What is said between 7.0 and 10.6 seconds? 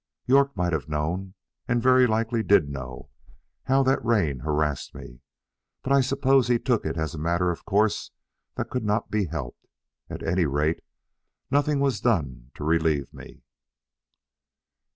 a matter of course that could not be helped; at any